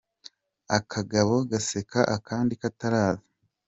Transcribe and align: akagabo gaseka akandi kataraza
akagabo 0.77 1.33
gaseka 1.51 1.99
akandi 2.15 2.53
kataraza 2.61 3.27